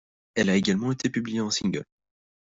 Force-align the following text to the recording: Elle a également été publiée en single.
Elle 0.33 0.49
a 0.49 0.55
également 0.55 0.91
été 0.91 1.11
publiée 1.11 1.41
en 1.41 1.51
single. 1.51 1.85